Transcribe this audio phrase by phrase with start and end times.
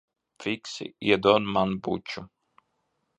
[0.45, 2.25] Fiksi iedod man buču.